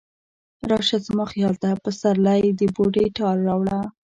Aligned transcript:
راشه 0.69 0.97
زما 1.07 1.25
خیال 1.31 1.55
ته، 1.63 1.69
پسرلی 1.83 2.47
د 2.59 2.61
بوډۍ 2.75 3.07
ټال 3.17 3.37
راوړه 3.47 3.79